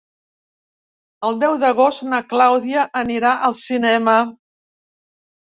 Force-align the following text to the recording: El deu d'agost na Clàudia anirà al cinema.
El 1.29 1.37
deu 1.43 1.57
d'agost 1.63 2.05
na 2.13 2.21
Clàudia 2.33 2.87
anirà 3.03 3.35
al 3.51 3.59
cinema. 3.61 4.19